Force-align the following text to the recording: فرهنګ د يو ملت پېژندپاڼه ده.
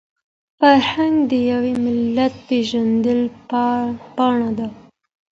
فرهنګ 0.59 1.15
د 1.29 1.31
يو 1.49 1.63
ملت 1.85 2.33
پېژندپاڼه 2.47 4.49
ده. 4.57 4.67